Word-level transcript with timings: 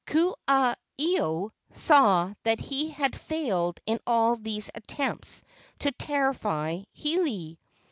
Ku 0.07 0.33
aha 0.47 0.73
ilo 0.97 1.51
saw 1.71 2.33
that 2.41 2.59
he 2.59 2.89
had 2.89 3.15
failed 3.15 3.79
in 3.85 3.99
all 4.07 4.35
these 4.35 4.71
attempts 4.73 5.43
to 5.77 5.91
terrify 5.91 6.79
Hiilei. 6.97 7.59